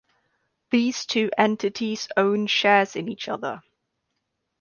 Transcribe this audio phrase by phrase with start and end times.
[0.71, 3.61] These two entities own shares in each other.